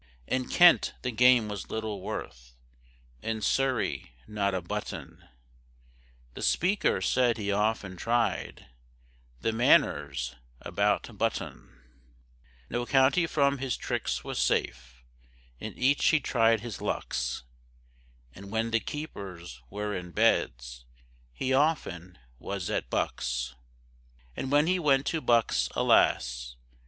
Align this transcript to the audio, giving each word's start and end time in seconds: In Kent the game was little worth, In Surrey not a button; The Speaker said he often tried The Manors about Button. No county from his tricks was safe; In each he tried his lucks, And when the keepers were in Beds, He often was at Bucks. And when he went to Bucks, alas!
In 0.25 0.49
Kent 0.49 0.95
the 1.03 1.11
game 1.11 1.47
was 1.47 1.69
little 1.69 2.01
worth, 2.01 2.55
In 3.21 3.39
Surrey 3.39 4.15
not 4.25 4.55
a 4.55 4.59
button; 4.59 5.29
The 6.33 6.41
Speaker 6.41 7.01
said 7.01 7.37
he 7.37 7.51
often 7.51 7.97
tried 7.97 8.65
The 9.41 9.51
Manors 9.51 10.35
about 10.59 11.15
Button. 11.19 11.83
No 12.67 12.87
county 12.87 13.27
from 13.27 13.59
his 13.59 13.77
tricks 13.77 14.23
was 14.23 14.39
safe; 14.39 15.03
In 15.59 15.77
each 15.77 16.07
he 16.07 16.19
tried 16.19 16.61
his 16.61 16.81
lucks, 16.81 17.43
And 18.33 18.49
when 18.49 18.71
the 18.71 18.79
keepers 18.79 19.61
were 19.69 19.95
in 19.95 20.09
Beds, 20.09 20.83
He 21.31 21.53
often 21.53 22.17
was 22.39 22.71
at 22.71 22.89
Bucks. 22.89 23.53
And 24.35 24.51
when 24.51 24.65
he 24.65 24.79
went 24.79 25.05
to 25.13 25.21
Bucks, 25.21 25.69
alas! 25.75 26.55